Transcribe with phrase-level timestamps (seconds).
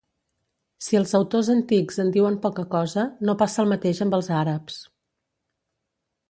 [0.85, 4.81] Si els autors antics en diuen poca cosa, no passa el mateix amb els àrabs.